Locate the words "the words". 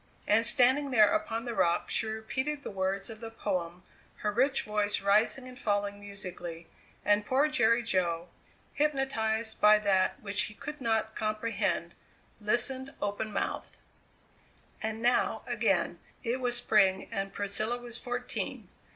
2.63-3.07